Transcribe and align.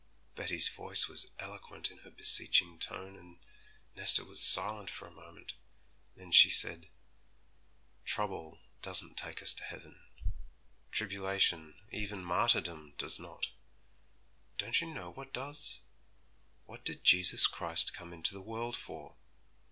Betty's 0.35 0.67
voice 0.67 1.07
was 1.07 1.31
eloquent 1.37 1.91
in 1.91 1.99
her 1.99 2.09
beseeching 2.09 2.79
tone, 2.79 3.15
and 3.15 3.37
Nesta 3.95 4.25
was 4.25 4.41
silent 4.41 4.89
for 4.89 5.07
a 5.07 5.11
moment; 5.11 5.53
then 6.15 6.31
she 6.31 6.49
said, 6.49 6.87
'Trouble 8.03 8.59
doesn't 8.81 9.15
take 9.15 9.43
us 9.43 9.53
to 9.53 9.63
heaven; 9.63 10.01
tribulation, 10.91 11.75
even 11.91 12.25
martyrdom, 12.25 12.95
does 12.97 13.19
not. 13.19 13.51
Don't 14.57 14.81
you 14.81 14.91
know 14.91 15.11
what 15.11 15.33
does? 15.33 15.81
What 16.65 16.83
did 16.83 17.03
Jesus 17.03 17.45
Christ 17.45 17.93
come 17.93 18.11
into 18.11 18.33
the 18.33 18.41
world 18.41 18.75
for? 18.75 19.17